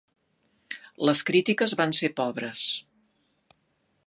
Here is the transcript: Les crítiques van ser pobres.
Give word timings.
Les 1.09 1.21
crítiques 1.29 1.77
van 1.83 1.95
ser 2.01 2.13
pobres. 2.23 2.65